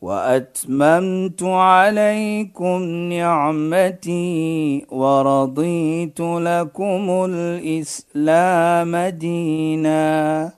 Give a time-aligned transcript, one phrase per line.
[0.00, 10.52] واتممت عليكم نعمتي ورضيت لكم الاسلام دينا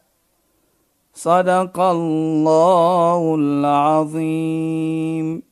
[1.14, 5.48] صدق الله العظيم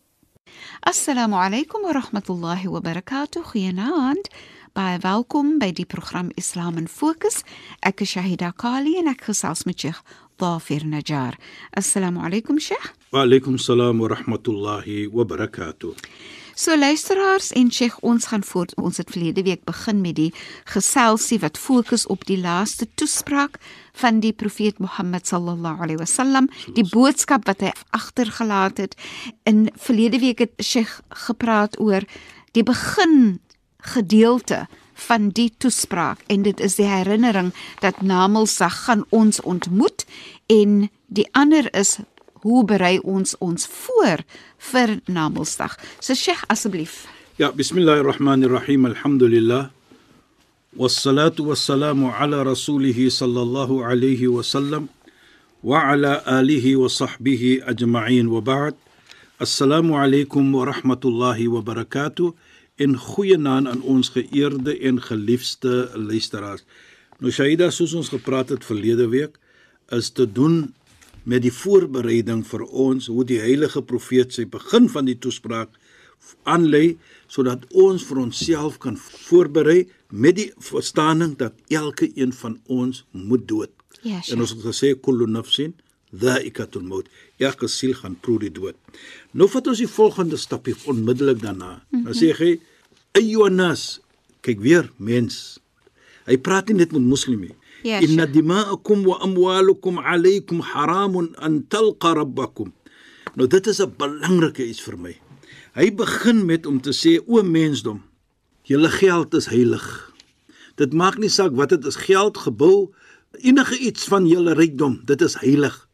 [0.87, 3.43] alaykum wa rahmatullahi wa barakatuh.
[3.43, 4.29] Goeienaand.
[4.75, 7.43] Baie welkom by die program Islam in Fokus.
[7.83, 9.99] Ek is Shahida Kali en ek gesels met Sheikh
[10.39, 11.35] Dafir Najjar.
[11.75, 13.06] Assalamu alaykum Sheikh.
[13.17, 15.97] Wa alaykum salaam wa rahmatullahi wa barakatuh.
[16.55, 18.75] So luisteraars en Sheikh, ons gaan voort.
[18.77, 20.35] Ons het verlede week begin met die
[20.69, 23.57] geselsie wat fokus op die laaste toespraak
[23.97, 28.99] van die profeet Mohammed sallallahu alaihi wasallam, die boodskap wat hy agtergelaat het.
[29.49, 32.05] In verlede week het Sheikh gepraat oor
[32.53, 33.39] die begin
[33.95, 34.67] gedeelte
[35.09, 40.05] van die toespraak en dit is die herinnering dat Namelsag gaan ons ontmoet
[40.53, 41.97] en die ander is
[42.47, 44.23] hoe berei ons ons voor
[44.71, 45.75] vir Namelsdag.
[46.01, 47.07] So Sheikh asseblief.
[47.37, 48.87] Ja, bismillahirrahmanirrahim.
[48.87, 49.71] Alhamdulillah.
[50.77, 54.89] Wassalatu wassalamu ala rasulih sallallahu alayhi wa sallam
[55.63, 58.77] wa ala alihi wa sahbihi ajma'in wa ba'd.
[59.43, 62.31] Assalamu alaykum wa rahmatullahi wa barakatuh.
[62.79, 66.63] En goeienaand aan ons geëerde en geliefde luisteraars.
[67.19, 69.41] Nou Shaida, soos ons gepraat het verlede week,
[69.89, 70.77] is te doen
[71.27, 75.75] met die voorbereiding vir ons hoe die heilige profeet sy begin van die toespraak
[76.47, 76.97] aanlei
[77.31, 83.43] sodat ons vir onsself kan voorberei met die verstaaning dat elke een van ons moet
[83.49, 83.73] dood.
[84.07, 85.75] Ja, en ons het gesê kullu nafsin
[86.15, 87.11] dhaikatul maut.
[87.43, 88.77] Elke siel gaan proe die dood.
[89.35, 91.73] Nou vat ons die volgende stapie onmiddellik daarna.
[91.75, 92.05] Mm -hmm.
[92.05, 92.61] Dan sê hy
[93.19, 94.01] ayyuhannas
[94.41, 95.59] kyk weer mens.
[96.27, 97.55] Hy praat nie net met moslimme.
[97.87, 102.73] Inna dima'akum wa amwalukum alaykum haramun an talqa rabbakum.
[103.37, 105.15] Nou dit is 'n belangrike iets vir my.
[105.75, 108.03] Hy begin met om te sê o mensdom,
[108.63, 110.13] julle geld is heilig.
[110.77, 112.93] Dit maak nie saak wat dit is, geld, gebou,
[113.41, 115.89] enige iets van julle rykdom, dit is heilig.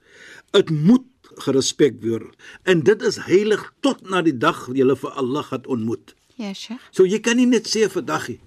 [0.51, 1.07] Dit moet
[1.41, 2.37] gerespek word
[2.69, 6.15] en dit is heilig tot na die dag julle vir Allah gaan ontmoet.
[6.37, 6.81] Ja, Sheikh.
[6.91, 8.41] So jy kan nie net sê vandaggie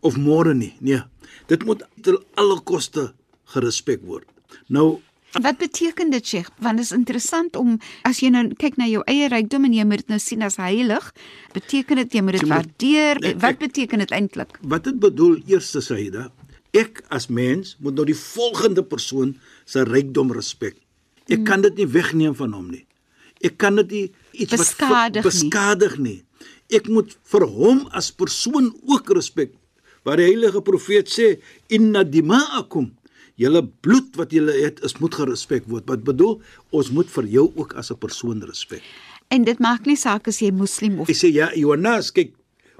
[0.00, 0.74] of môre nie.
[0.80, 1.02] Nee.
[1.46, 3.12] Dit moet ter alle koste
[3.54, 4.26] gerespek word.
[4.68, 4.98] Nou
[5.30, 6.48] Wat beteken dit, Sheikh?
[6.58, 9.84] Want dit is interessant om as jy nou kyk na jou eie rykdom en jy
[9.86, 11.12] moet dit nou sien as heilig,
[11.54, 13.20] beteken dit jy moet dit waardeer.
[13.22, 14.58] Nee, Wat ek- beteken dit eintlik?
[14.62, 16.32] wat dit bedoel eerste Saida,
[16.74, 20.74] ek as mens moet nou die volgende persoon se rykdom respek.
[21.28, 21.44] Ek mm.
[21.46, 22.86] kan dit nie wegneem van hom nie.
[23.40, 25.22] Ek kan dit nie iets Beskadig nie.
[25.22, 26.24] wat ver- beskadig nie.
[26.70, 29.54] Ek moet vir hom as persoon ook respek.
[30.02, 31.34] Waar die heilige profeet sê
[31.68, 32.90] inna dima'akum
[33.40, 35.86] Julle bloed wat julle het is moet gerespek word.
[35.88, 36.40] Wat bedoel
[36.76, 38.82] ons moet vir jou ook as 'n persoon respek.
[39.28, 42.34] En dit maak nie saak as jy moslim of Hy sê ja, Jonas, kyk,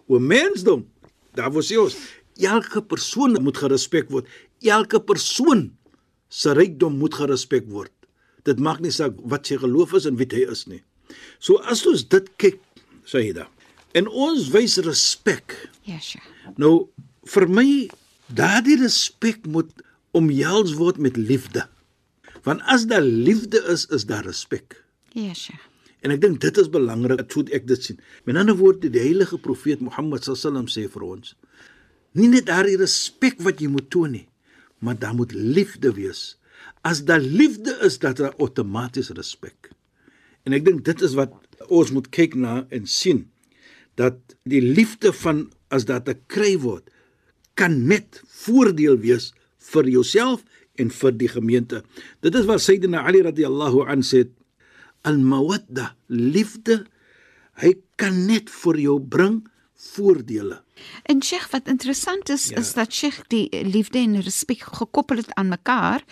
[0.07, 0.87] o mensdom.
[1.35, 1.97] Daar sê ons
[2.37, 4.27] elke persoon moet gerespek word.
[4.61, 5.73] Elke persoon
[6.29, 7.93] se rykdom moet gerespek word.
[8.45, 10.83] Dit maak nie saak wat sy geloof is en wie hy is nie.
[11.39, 12.61] So as ons dit kyk,
[13.05, 13.49] Saida,
[13.95, 15.71] en ons wys respek.
[15.85, 16.23] Ja, Sheikh.
[16.57, 16.89] Nou
[17.31, 17.69] vir my
[18.35, 19.71] daardie respek moet
[20.17, 21.67] omhels word met liefde.
[22.47, 24.79] Want as daar liefde is, is daar respek.
[25.13, 25.67] Ja, Sheikh.
[26.01, 27.99] En ek dink dit is belangrik hoe ek dit sien.
[28.25, 31.35] Met ander woorde, die heilige profeet Mohammed sallam sê vir ons:
[32.17, 34.27] Nie net daardie respek wat jy moet toon nie,
[34.81, 36.39] maar daar moet liefde wees.
[36.81, 39.69] As daar liefde is, dat daar outomaties respek.
[40.49, 41.37] En ek dink dit is wat
[41.69, 43.27] ons moet kyk na en sien
[44.01, 44.17] dat
[44.49, 46.89] die liefde van as dat te kry word
[47.61, 49.31] kan net voordeel wees
[49.71, 50.45] vir jouself
[50.81, 51.83] en vir die gemeente.
[52.25, 54.25] Dit is wat Sayyidina Ali radhiyallahu an sê
[55.05, 56.85] al-mawadda liefde
[57.61, 59.43] hy kan net vir jou bring
[59.81, 60.61] voordele.
[61.09, 62.55] En Sheikh, wat interessant is, Ja.
[62.57, 62.61] ja.
[62.61, 66.05] is dat Sheikh die liefde en respek gekoppel het aan mekaar.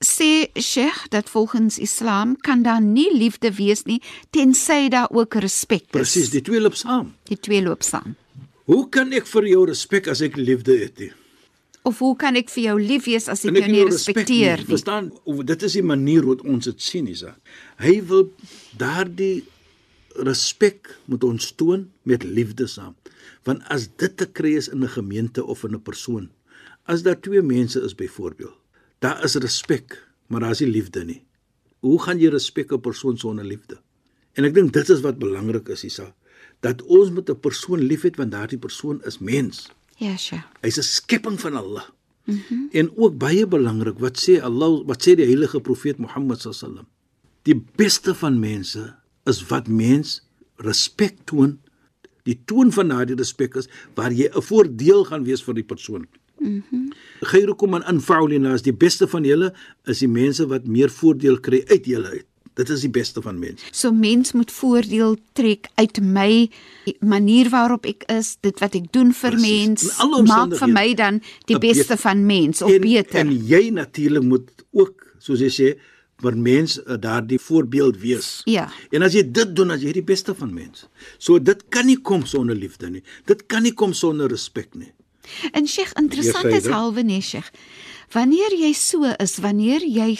[0.00, 4.00] Sê Sheikh dat volgens Islam kan daar nie liefde wees nie
[4.30, 5.90] tensy daar ook respek is.
[5.92, 7.14] Presies, die twee loop saam.
[7.28, 8.16] Die twee loop saam.
[8.64, 11.10] Hoe kan ek vir jou respek as ek liefde het nie?
[11.84, 14.62] Of hoe kan ek vir jou lief wees as ek En jou nie respek respekteer
[14.62, 14.68] nie?
[14.70, 15.10] Verstaan,
[15.50, 17.20] dit is die manier hoe ons dit sien is.
[17.84, 18.30] Hy wil
[18.80, 19.44] daardie
[20.24, 22.94] respek moet ons toon met liefde saam.
[23.44, 26.30] Want as dit te kry is in 'n gemeente of in 'n persoon,
[26.86, 28.56] as daar twee mense is byvoorbeeld,
[29.00, 31.22] daar is respek, maar daar is nie liefde nie.
[31.80, 33.76] Hoe gaan jy respek 'n persoon sonder liefde?
[34.32, 36.14] En ek dink dit is wat belangrik is, Isa,
[36.64, 39.68] dat ons met 'n persoon liefhet want daardie persoon is mens.
[39.98, 40.42] Sure.
[40.60, 41.86] Hy's 'n skepping van Allah.
[42.24, 42.40] Mhm.
[42.50, 46.86] Mm en ook baie belangrik, wat sê Allah, wat sê die heilige profeet Mohammed sallam?
[47.42, 50.22] Die beste van mense is wat mens
[50.56, 51.58] respek toon.
[52.22, 56.06] Die toon van daardie respek is waar jy 'n voordeel gaan wees vir die persoon.
[56.38, 56.62] Mhm.
[56.70, 61.40] Mm Khairukum man anfa'u linnas, die beste van julle is die mense wat meer voordeel
[61.40, 62.26] kry uit julle uit.
[62.54, 63.66] Dit is die beste van mense.
[63.74, 66.50] So mens moet voordeel trek uit my
[67.00, 69.88] manier waarop ek is, dit wat ek doen vir mens,
[70.28, 71.18] maak vir my dan
[71.50, 73.24] die beste van mens of en, beter.
[73.24, 75.74] En jy natuurlik moet ook, soos jy sê,
[76.22, 78.28] vir mens uh, daardie voorbeeld wees.
[78.48, 78.68] Ja.
[78.94, 80.86] En as jy dit doen, as jy die beste van mens.
[81.18, 83.02] So dit kan nie kom sonder liefde nie.
[83.28, 84.92] Dit kan nie kom sonder respek nie.
[85.52, 87.50] En Sheikh, interessant is halwe nee Sheikh.
[88.12, 90.16] Wanneer jy so is, wanneer jy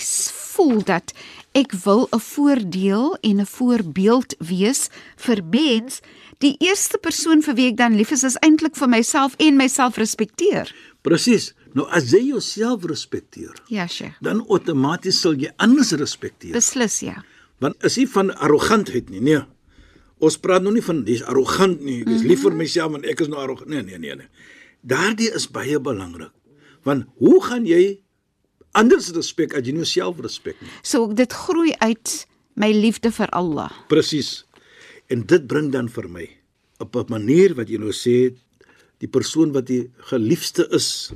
[0.55, 1.13] voel dat
[1.55, 6.01] ek wil 'n voordeel en 'n voorbeeld wees vir mens,
[6.39, 9.97] die eerste persoon vir wie ek dan lief is, is eintlik vir myself en myself
[9.97, 10.75] respekteer.
[11.03, 11.55] Presies.
[11.75, 14.15] Nou as jy jouself respekteer, Ja, Sheikh.
[14.21, 16.53] dan outomaties sal jy anders respekteer.
[16.53, 17.25] Beslis ja.
[17.59, 19.41] Want is nie van arrogantheid nie, nee.
[20.21, 22.01] Ons praat nou nie van dis arrogant nie.
[22.03, 23.69] Ek is lief vir myself en ek is nou arrogant.
[23.69, 24.29] Nee, nee, nee, nee.
[24.83, 26.31] Daardie is baie belangrik.
[26.85, 27.99] Want hoe gaan jy
[28.77, 30.71] anders respek as jy nie self respek nie?
[30.83, 32.15] So dit groei uit
[32.61, 33.73] my liefde vir Allah.
[33.89, 34.45] Presies.
[35.13, 36.27] En dit bring dan vir my
[36.79, 38.35] op 'n manier wat jy nou sê
[38.99, 41.13] die persoon wat die geliefde is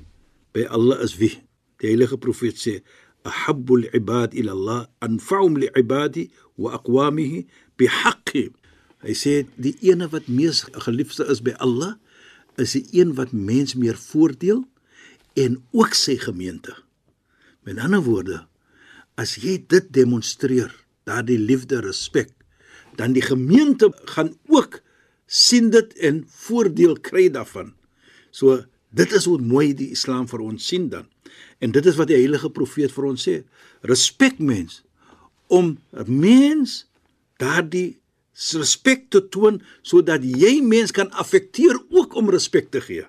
[0.53, 1.43] by Allah is wie?
[1.81, 2.83] Die heilige profeet sê
[3.25, 8.51] ahabbul ibad ila Allah anfa'um li ibadi wa aqwamihi bihaqqi.
[9.03, 11.99] Hy sê die ene wat mees geliefde is by Allah
[12.59, 14.65] is die een wat mens meer voordeel
[15.39, 16.75] en ook sy gemeente.
[17.67, 18.43] Met ander woorde,
[19.19, 20.73] as jy dit demonstreer,
[21.09, 22.33] daardie liefde, respek,
[22.99, 24.81] dan die gemeente gaan ook
[25.29, 27.75] sien dit en voordeel kry daarvan.
[28.31, 31.07] So dit is hoe mooi die Islam vir ons sien dan.
[31.61, 33.43] En dit is wat die heilige profeet vir ons sê.
[33.87, 34.83] Respek mens
[35.53, 35.77] om
[36.07, 36.83] mens
[37.41, 37.99] daardie
[38.59, 43.07] respek te toon sodat jy mens kan affekteer ook om respek te gee.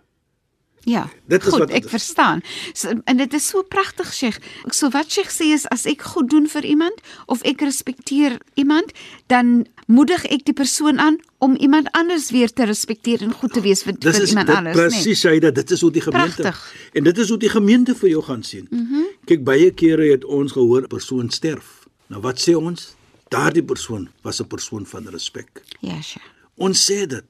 [0.83, 1.09] Ja.
[1.25, 1.89] Dit is goed, wat dit ek is.
[1.89, 2.41] verstaan.
[2.73, 4.37] So, en dit is so pragtig, Sheikh.
[4.71, 8.91] So wat Sheikh sê is as ek goed doen vir iemand of ek respekteer iemand,
[9.27, 13.61] dan moedig ek die persoon aan om iemand anders weer te respekteer en goed te
[13.61, 14.87] wees vir, Dis vir is iemand dit anders, nee.
[14.87, 16.73] presies hy dat dit is hoe die gemeente Pragtig.
[16.93, 18.67] en dit is hoe die gemeente vir jou gaan sien.
[18.69, 19.05] Mm -hmm.
[19.25, 21.87] Kyk baie kere het ons gehoor 'n persoon sterf.
[22.07, 22.95] Nou wat sê ons?
[23.29, 25.61] Daardie persoon was 'n persoon van respek.
[25.79, 26.25] Ja, Sheikh.
[26.57, 27.23] Ons sê dit.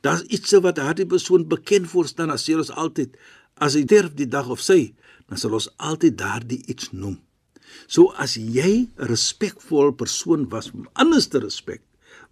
[0.00, 3.16] Daar's iets wat daardie persoon bekend voor staan as sê ons altyd
[3.58, 4.94] as hy sterf die dag of sy,
[5.28, 7.18] dan sal ons altyd daardie iets noem.
[7.86, 11.80] So as jy 'n respekvol persoon was om anders te respek,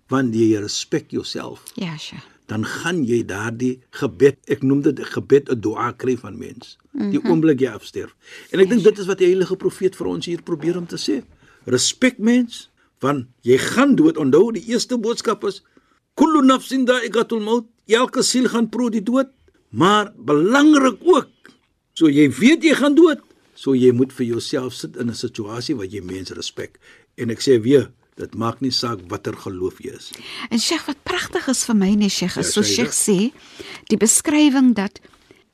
[0.08, 2.22] want jy respek jouself Ja, Sheikh.
[2.46, 6.76] dan gaan jy daardie gebed, ek noem dit 'n gebed, 'n dua kry van mens.
[6.92, 8.14] Die oomblik jy afsterf.
[8.52, 10.96] En ek dink dit is wat die heilige profeet vir ons hier probeer om te
[10.96, 11.24] sê.
[11.66, 12.70] Respek mens,
[13.00, 14.16] want jy gaan dood.
[14.16, 15.62] Onthou die eerste boodskap is
[16.18, 17.66] kullu nafsin da'iqatul maut.
[17.86, 19.28] Elke siel gaan proe die dood,
[19.70, 21.52] maar belangrik ook,
[21.92, 23.20] so jy weet jy gaan dood,
[23.54, 26.78] so jy moet vir jouself sit in 'n situasie waar jy mense respek.
[27.16, 30.12] En ek sê weer, dit maak nie saak watter geloof jy is.
[30.50, 33.32] En Sheikh, wat pragtig is vir my nee Sheikh, is Ja, so Sheikh sê,
[33.90, 35.00] die beskrywing dat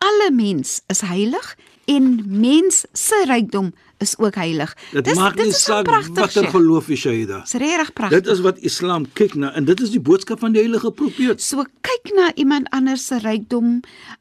[0.00, 4.73] alle mens is heilig en mens se rykdom is ook heilig.
[4.92, 7.42] Dit maak nie saak watter geloof jy Shaida.
[7.45, 8.23] Dis regtig pragtig.
[8.23, 11.42] Dit is wat Islam kyk na en dit is die boodskap van die heilige profeet.
[11.45, 13.80] So kyk na iemand anders se rykdom,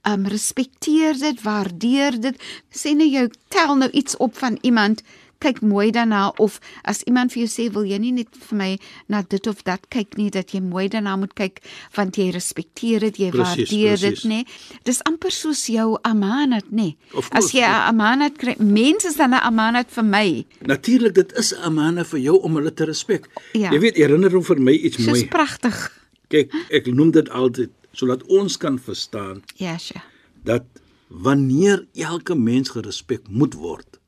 [0.09, 2.50] um respekteer dit, waardeer dit.
[2.75, 5.03] Sê nou jou tel nou iets op van iemand,
[5.39, 8.77] kyk mooi daarna of as iemand vir jou sê wil jy nie net vir my
[9.08, 11.62] na dit of dat kyk nie dat jy mooi daarna moet kyk
[11.96, 14.22] want jy respekteer dit, jy Presies, waardeer presies.
[14.22, 14.43] dit, nê.
[14.84, 16.96] Dis amper soos jou amanat, nê.
[17.31, 20.46] As jy 'n amanat kry, mense is dan 'n amanat vir my.
[20.62, 23.27] Natuurlik dit is 'n amana vir jou om hulle te respek.
[23.53, 23.72] Ja.
[23.72, 25.27] Jy weet herinner hom vir my iets Dis mooi.
[25.27, 25.91] pragtig.
[26.29, 30.03] Kyk, ek noem dit altyd sodat ons kan verstaan Ja, sja.
[30.43, 30.63] dat
[31.10, 33.99] wanneer elke mens gerespek moet word.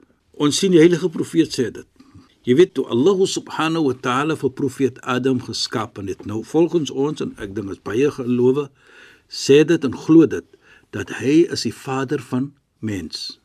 [0.42, 1.86] Ons sien die heilige profeet sê dit.
[2.50, 6.24] Jy weet toe Allah subhanahu wa ta'ala vir profeet Adam geskaap het.
[6.26, 8.64] Nou volgens ons en ek dink is baie gelowe
[9.30, 10.48] sê dit en glo dit
[10.96, 13.38] dat hy is die vader van mens.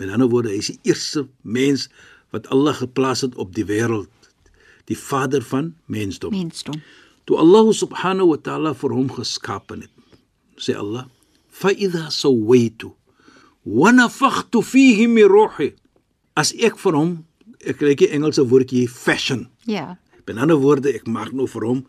[0.00, 1.90] Met ander woorde, hy is die eerste mens
[2.32, 4.08] wat Allah geplaas het op die wêreld.
[4.88, 6.32] Die vader van mensdom.
[6.32, 6.80] Mensdom.
[7.28, 9.92] Toe Allah subhanahu wa ta'ala vir hom geskaap het,
[10.56, 11.04] sê Allah:
[11.52, 12.90] "Fa idha sawaitu
[13.62, 15.74] wa nafakhtu fihi min ruhi."
[16.38, 17.16] As ek vir hom,
[17.60, 19.48] ek kry die Engelse woordjie fashion.
[19.66, 19.96] Ja.
[20.26, 21.80] Met ander woorde, ek maak nou vir hom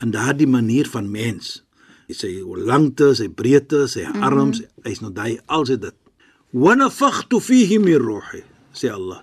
[0.00, 1.60] in daardie manier van mens.
[2.10, 4.86] Sy langte, sy breedte, sy arms, mm -hmm.
[4.88, 5.94] hy's nou daai al sy dit.
[6.52, 8.42] Wa nafakhtu fihi min ruhi,
[8.74, 9.22] sê Allah.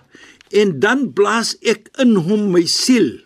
[0.50, 3.20] En dan blaas ek in hom my siel.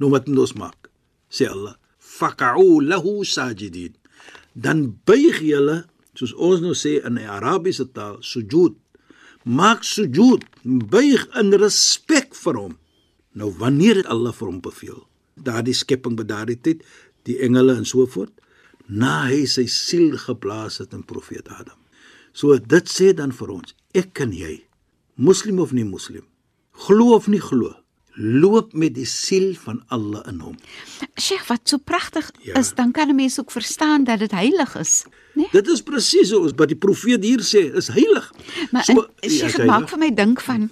[0.00, 0.88] Nou wat moet ons maak?
[1.28, 3.92] Sê Allah, fak'u lahu sajidin.
[4.52, 5.84] Dan buig julle,
[6.16, 8.76] soos ons nou sê in die Arabiese taal, sujud.
[9.42, 12.76] Maak sujud, buig in respek vir hom.
[13.34, 15.00] Nou wanneer het Allah vir hom beveel?
[15.34, 16.84] Daardie skepping by daardie tyd,
[17.26, 18.34] die engele en so voort,
[18.86, 21.78] na hy sy siel geblaas het in profeet Adam.
[22.32, 24.60] So dit sê dan vir ons, ek en jy,
[25.18, 26.24] moslim of nie moslim,
[26.86, 27.74] glo of nie glo,
[28.14, 30.56] loop met die siel van Allah in hom.
[31.20, 32.54] Sheikh, wat so pragtig Ja.
[32.58, 35.04] is, dan kan 'n mens ook verstaan dat dit heilig is,
[35.34, 35.48] né?
[35.52, 38.32] Dit is presies soos wat die profeet hier sê, is heilig.
[38.70, 40.70] Maar So- ja, Sheikh, dit maak vir my dink van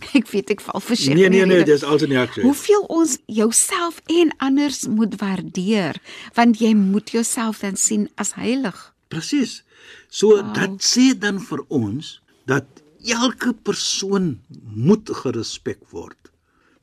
[0.14, 1.14] ek weet ek val vir Sheikh.
[1.14, 2.42] Nee nee in nee, dis altyd nie ek sê.
[2.42, 5.96] Hoeveel ons jouself en anders moet waardeer,
[6.34, 8.94] want jy moet jouself dan sien as heilig.
[9.08, 9.62] Presies.
[10.08, 10.54] So wow.
[10.54, 12.64] dit sê dan vir ons dat
[13.04, 14.40] elke persoon
[14.74, 16.16] moet gerespek word.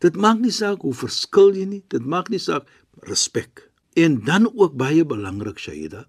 [0.04, 2.68] Dit maak nie saak hoe verskil jy nie, dit maak nie saak
[3.10, 3.66] respek.
[3.98, 6.06] En dan ook baie belangrik Shaida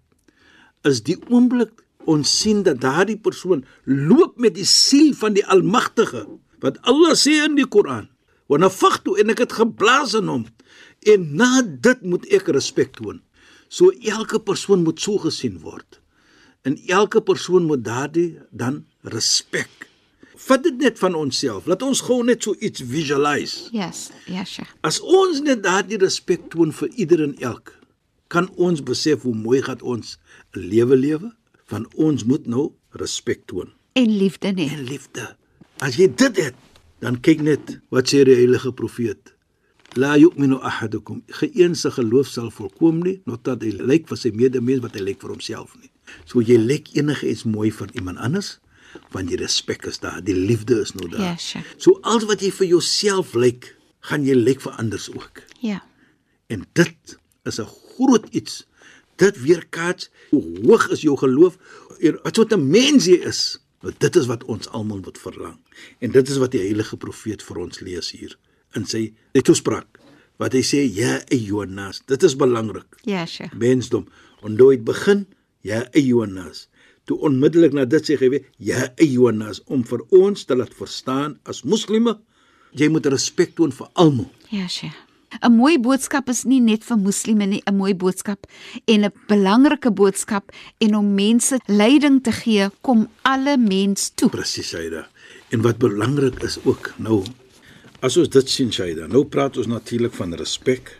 [0.86, 6.24] is die oomblik ons sien dat daardie persoon loop met die siel van die Almagtige
[6.62, 8.08] wat Allah sê in die Koran
[8.48, 10.46] wa nafakhtu en ek het geblaas in hom
[11.12, 13.20] en na dit moet ek respek toon
[13.68, 16.00] so elke persoon moet so gesien word
[16.68, 19.87] en elke persoon moet daardie dan respek
[20.48, 24.70] vat dit net van onsself laat ons gou net so iets visualize Yes, ja, Sheikh.
[24.86, 27.74] As ons net daardie respek toon vir ieder en elk,
[28.32, 30.16] kan ons besef hoe mooi gaan ons
[30.52, 31.32] lewe lewe,
[31.68, 34.68] van ons moet nou respek toon En liefde nie.
[34.70, 35.24] en liefde.
[35.84, 36.54] As jy dit het,
[37.02, 39.32] dan kyk net wat sê die heilige profeet.
[39.96, 41.22] La yu'minu ahadukum.
[41.40, 45.20] Geen se geloof sal volkom nie, notdat hy lyk vir sy medemens wat hy lyk
[45.22, 45.90] vir homself nie.
[46.28, 48.58] So jy lyk enige iets mooi vir iemand anders,
[49.10, 51.20] want die respek is daar, die liefde is nou daar.
[51.20, 51.64] Ja, sure.
[51.76, 55.42] So als wat jy vir jouself lyk, gaan jy lyk vir anders ook.
[55.60, 55.82] Ja.
[56.48, 58.66] En dit is 'n groot iets.
[59.16, 61.58] Dit weerkaats hoe hoog is jou geloof
[62.00, 63.58] en wat wat 'n mens jy is.
[63.82, 65.58] Nou dit is wat ons almal moet verlang.
[65.98, 68.38] En dit is wat die heilige profeet vir ons lees hier
[68.74, 69.98] in sy toespraak.
[70.38, 72.98] Wat hy sê, ja ayyuhannas, dit is belangrik.
[73.02, 73.54] Ja, Sheikh.
[73.58, 74.06] Mensdom,
[74.40, 75.26] onthou dit begin,
[75.66, 76.68] ja ayyuhannas.
[77.08, 81.38] Toe onmiddellik na dit sê hy weer, ja ayyuhannas om vir ons te laat verstaan
[81.48, 82.18] as moslime,
[82.76, 84.28] jy moet respek toon vir almal.
[84.52, 85.08] Ja, Sheikh.
[85.28, 88.46] 'n Mooi boodskap is nie net vir moslime nie, 'n mooi boodskap
[88.86, 94.30] en 'n belangrike boodskap en om mense leiding te gee, kom alle mens toe.
[94.30, 95.08] Presies, Shaida.
[95.50, 97.24] En wat belangrik is ook nou
[98.00, 99.06] as ons dit sien, Shaida.
[99.06, 100.92] Nou praat ons natuurlik van respek.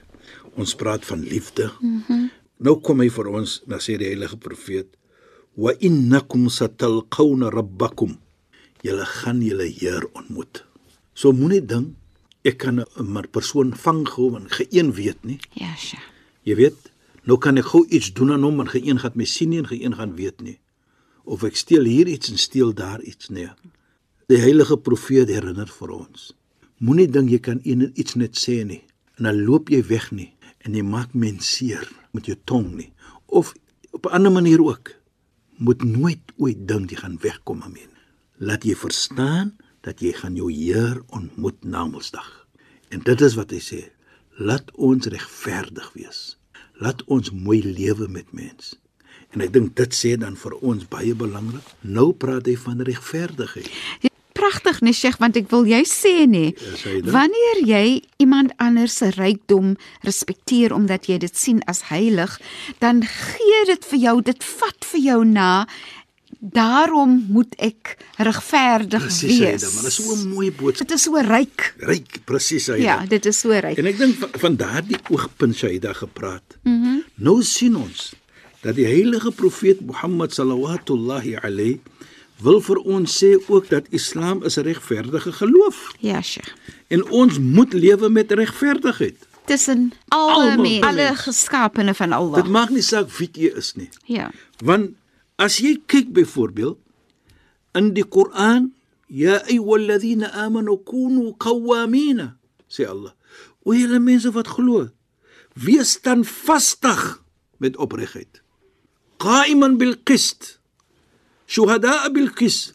[0.55, 1.71] Ons praat van liefde.
[1.81, 2.31] Mm -hmm.
[2.59, 4.87] Nou kom hy vir ons, dan sê die heilige profeet,
[5.59, 8.13] "Wa innakum satalqawna rabbakum."
[8.83, 10.65] Julle gaan julle Heer ontmoet.
[11.15, 11.99] So moenie dink
[12.49, 15.41] ek kan 'n persoon vang gou en geen weet nie.
[15.53, 16.07] Ja, Sheikh.
[16.43, 16.93] Jy weet,
[17.25, 19.67] nou kan ek gou iets doen aan hom en geen gaan my sien nie en
[19.67, 20.59] geen gaan weet nie.
[21.25, 23.51] Of ek steel hier iets en steel daar iets nee.
[24.27, 26.33] Die heilige profeet herinner vir ons.
[26.79, 28.85] Moenie dink jy kan een iets net sê nie
[29.19, 30.33] en dan loop jy weg nie
[30.65, 32.93] en jy maak mense seer met jou tong nie
[33.27, 33.53] of
[33.91, 34.95] op 'n ander manier ook.
[35.59, 37.89] Moet nooit ooit dink jy gaan wegkom nie.
[38.39, 42.29] Laat jy verstaan dat jy gaan jou Heer ontmoet na Mondsdag.
[42.95, 43.81] En dit is wat hy sê.
[44.39, 46.21] Laat ons regverdig wees.
[46.79, 48.77] Laat ons mooi lewe met mens.
[49.35, 51.75] En ek dink dit sê dan vir ons baie belangrik.
[51.83, 54.08] Nou praat hy van regverdigheid.
[54.49, 56.57] Pragtig, nee Sheikh, want ek wil jy sê dit?
[57.13, 57.85] Wanneer jy
[58.23, 59.75] iemand anders se rykdom
[60.07, 62.39] respekteer omdat jy dit sien as heilig,
[62.81, 65.51] dan gee dit vir jou, dit vat vir jou na
[66.39, 69.63] daarom moet ek regverdig Presies, hy wees.
[69.67, 70.89] dan, maar dit is so 'n mooi boodskap.
[70.89, 71.75] Dit is so ryk.
[71.79, 72.81] Ryk, presies hy.
[72.83, 73.77] Ja, dit is so ryk.
[73.79, 76.57] En ek dink van, van daardie oogpunt daar gepraat.
[76.63, 76.75] Mhm.
[76.75, 78.15] Mm nou sien ons
[78.63, 80.79] dat die heilige profeet Mohammed sallallahu
[81.43, 81.81] alayhi
[82.43, 86.55] wil vir ons sê ook dat Islam is 'n regverdige geloof Ja, Sheikh.
[86.89, 89.17] en ons moet lewe met regverdigheid.
[89.45, 92.35] Tussen alle Almal mense, alle geskapene van Allah.
[92.43, 93.89] Dit maak nie saak wie jy is nie.
[94.05, 94.31] Ja.
[94.65, 94.91] Want
[95.37, 96.79] as jy kyk byvoorbeeld
[97.75, 98.73] in die Koran,
[99.07, 102.37] ya ayyuhalladhina amanu kunu qawwamina,
[102.69, 103.13] sê Allah.
[103.65, 104.89] O julle mense wat glo,
[105.55, 107.23] wees standvastig
[107.59, 108.43] met opregtheid.
[109.19, 110.58] Qa'iman bil qist.
[111.49, 112.75] Shuhada bil qist.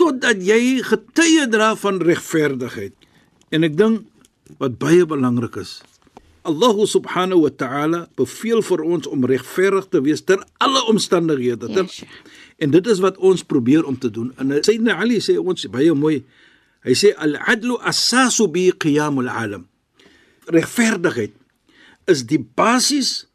[0.00, 2.92] Totdat jy getuie dra van regverdigheid.
[3.52, 4.08] En ek dink
[4.60, 5.78] wat baie belangrik is,
[6.46, 11.66] Allah subhanahu wa ta'ala beveel vir ons om regverdig te wees ter alle omstandighede.
[11.74, 12.04] Ter, Yes.
[12.62, 14.32] en dit is wat ons probeer om te doen.
[14.38, 16.22] En Sayyidina Ali sê ons baie mooi.
[16.86, 19.66] Hy sê al-adlu assasu bi qiyamul alam.
[20.46, 21.34] Regverdigheid
[22.06, 23.26] is die basis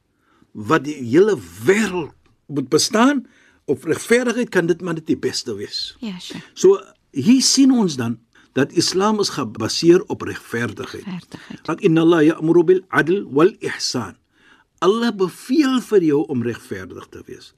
[0.55, 1.35] wat die hele
[1.67, 2.15] wêreld
[2.47, 3.25] moet bestaan.
[3.65, 5.95] Op regverdigheid kan dit maar net die beste wees.
[5.99, 6.45] Ja, Sheikh.
[6.53, 6.79] So
[7.11, 8.19] hier sien ons dan
[8.53, 11.05] dat Islam is gebaseer op regverdigheid.
[11.05, 11.67] Regverdigheid.
[11.67, 14.17] Want inna Allah ya'muru bil 'adl wal ihsan.
[14.79, 17.53] Allah beveel vir jou om regverdig te wees.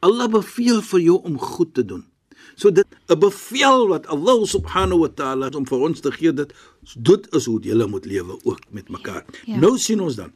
[0.00, 2.06] Allah beveel vir jou om goed te doen.
[2.54, 6.52] So dit 'n bevel wat Allah subhanahu wa ta'ala om vir ons te gee dit
[6.96, 9.24] dit is hoe jy moet lewe ook met mekaar.
[9.46, 9.58] Ja.
[9.58, 10.32] Nou sien ons dan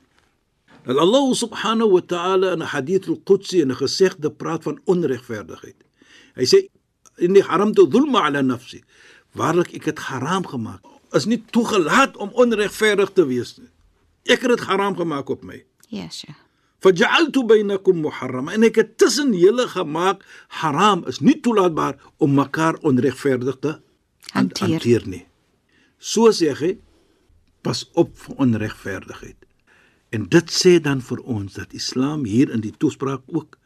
[0.87, 5.76] dat Allah subhanahu wa ta'ala in 'n hadith al-Qudsi en 'n gesegde praat van onregverdigheid.
[6.38, 6.59] Hy sê
[7.19, 8.83] inni haramtu dhulma ala nafsi.
[9.35, 10.81] Waarlik ek het haram gemaak.
[11.12, 13.69] Is nie toegelaat om onregverdig te wees nie.
[14.25, 15.64] Ek het dit haram gemaak op my.
[15.88, 16.37] Ja, Sheikh.
[16.81, 18.52] Faj'altu bainakum muharrama.
[18.52, 23.81] En ek het tussen julle gemaak haram is nie toelaatbaar om mekaar onregverdig te han-
[24.33, 24.69] Hanteer.
[24.69, 25.26] hanteer nie.
[25.99, 26.78] So sê hy
[27.62, 29.37] pas op vir onregverdigheid.
[30.10, 33.58] En dit sê dan vir ons dat Islam hier in die toespraak ook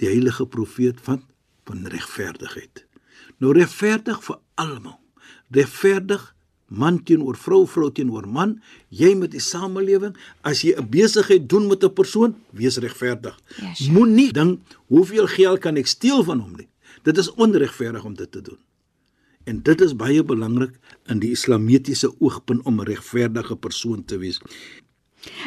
[0.00, 1.22] die heilige profeet van
[1.64, 2.86] van regverdigheid.
[3.38, 4.98] Nou regverdig vir almal.
[5.54, 6.24] Regverdig
[6.72, 8.56] man teenoor vrou, vrou teenoor man,
[8.88, 13.38] jy met die samelewing, as jy 'n besigheid doen met 'n persoon, wees regverdig.
[13.60, 13.92] Ja, sure.
[13.92, 16.68] Moenie dink hoeveel geld kan ek steel van hom nie.
[17.02, 18.58] Dit is onregverdig om dit te doen.
[19.44, 24.40] En dit is baie belangrik in die islamitiese oogpunt om 'n regverdige persoon te wees.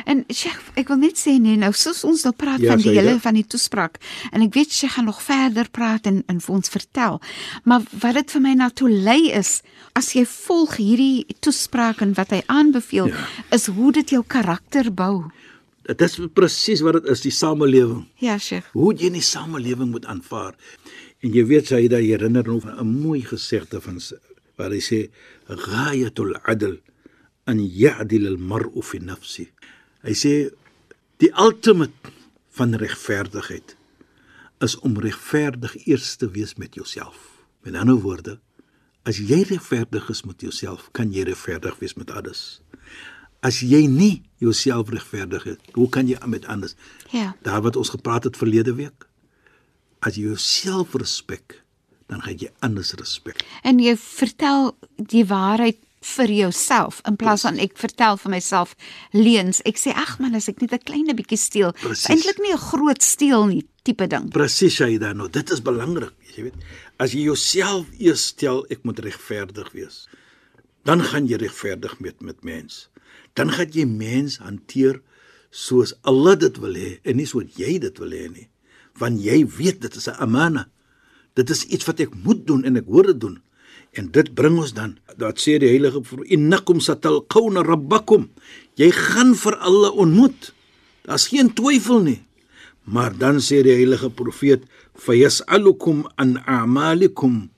[0.05, 2.94] En Sheikh, ek wil net sê nee, nou soos ons nou praat Ja, van die
[2.96, 3.98] hele van die toespraak
[4.32, 7.20] en ek weet sy gaan nog verder praat en en vir ons vertel.
[7.63, 9.62] Maar wat dit vir my na toe lei is,
[9.94, 13.28] as jy volg hierdie toespraak en wat hy aanbeveel, Ja.
[13.52, 15.26] is hoe dit jou karakter bou.
[15.86, 18.06] Dit is presies wat dit is, die samelewing.
[18.19, 18.65] Ja, Sheikh.
[18.73, 20.56] Hoe jy in die samelewing moet aanvaar.
[21.21, 24.00] En jy weet sy daai herinner nou 'n mooi gesegde van
[24.58, 25.10] waar hy sê
[25.47, 26.78] ghayatul adl
[27.47, 29.50] an ya'dil al mar'u fi nafsi.
[30.06, 30.34] Hy sê
[31.24, 32.13] die ultimate
[32.56, 33.74] van regverdigheid
[34.63, 37.18] is om regverdig eers te wees met jouself.
[37.65, 38.38] Met ander woorde,
[39.10, 42.62] as jy regverdig is met jouself, kan jy regverdig wees met alles.
[43.46, 46.72] As jy nie jouself regverdig het, hoe kan jy met ander?
[47.12, 47.34] Ja.
[47.46, 49.08] Daar wat ons gepraat het verlede week.
[50.06, 51.62] As jy jouself respek,
[52.10, 53.41] dan gaan jy anders respek.
[53.65, 58.76] En jy vertel die waarheid vir jouself in plaas van ek vertel vir myself
[59.15, 59.62] leuns.
[59.65, 62.68] Ek sê ag man, as ek net 'n klein bietjie steel, is eintlik nie 'n
[62.72, 64.30] groot steel nie, tipe ding.
[64.32, 65.30] Presies hy dan nou.
[65.30, 66.56] Dit is belangrik, jy weet.
[67.00, 70.08] As jy jouself eers stel ek moet regverdig wees,
[70.86, 72.89] dan gaan jy regverdig met met mens.
[73.34, 75.02] Dan gaan jy mens hanteer
[75.50, 78.50] soos Allah dit wil hê en nie soos jy dit wil hê nie.
[79.00, 80.70] Want jy weet dit is 'n amana.
[81.36, 83.41] Dit is iets wat ek moet doen en ek hoor dit doen.
[83.95, 86.01] En dit bring ons dan, dat sê die heilige
[86.36, 88.27] innakum satalqawna rabbakum.
[88.75, 90.51] Jy gaan vir Allah ontmoet.
[91.08, 92.21] Daar's geen twyfel nie.
[92.86, 97.49] Maar dan sê die heilige profeet, "Fayas'alukum an a'malikum."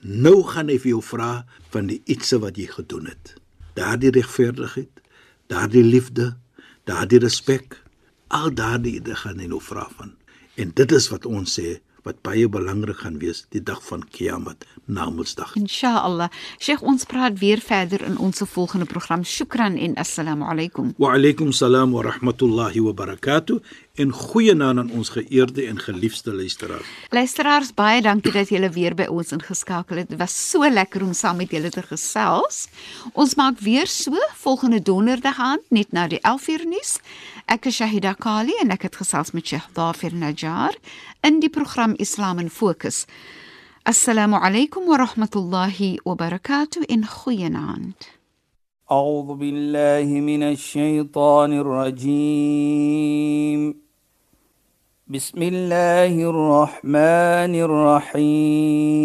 [0.00, 3.34] Nou gaan hy vir jou vra van die ietsie wat jy gedoen het.
[3.74, 5.00] Daardie regverdigheid,
[5.46, 6.36] daardie liefde,
[6.84, 7.82] daardie respek,
[8.28, 10.14] al daardie dinge gaan hy nou vra van.
[10.54, 14.66] En dit is wat ons sê wat baie belangrik gaan wees die dag van Kiamat,
[14.84, 15.54] Namedsdag.
[15.56, 16.28] Inshallah.
[16.60, 19.24] Sheikh, ons praat weer verder in ons volgende program.
[19.24, 20.92] Shukran en assalamu alaykum.
[21.00, 23.60] Wa alaykum salaam wa rahmatullahi wa barakatuh
[23.94, 26.86] en goeienaand aan ons geëerde en geliefde luisteraars.
[27.14, 30.10] Luisteraars, baie dankie dat julle weer by ons ingeskakel het.
[30.10, 32.66] Dit was so lekker om saam met julle te gesels.
[33.12, 36.98] Ons maak weer so volgende donderdag aan net na die 11uur nuus.
[37.46, 40.72] Ek Shahida Kali en ek het gesels met Sheikh Dafir Najjar
[41.20, 43.04] in die program Islam in Fokus.
[43.84, 47.94] Assalamu alaykum wa rahmatullahi wa barakatuh in goeienaand.
[48.90, 52.94] أعوذ بالله من الشيطان الرجيم
[55.08, 57.54] بسم الله الرحمن
[58.14, 59.04] الرحيم